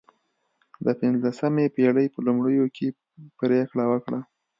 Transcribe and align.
د 0.85 0.87
پنځلسمې 0.99 1.65
پېړۍ 1.75 2.07
په 2.13 2.19
لومړیو 2.27 2.65
کې 2.75 2.87
پرېکړه 3.39 3.83
وکړه. 3.91 4.19